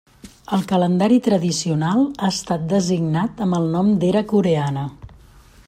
[0.55, 4.87] El calendari tradicional ha estat designat amb el nom d'era coreana.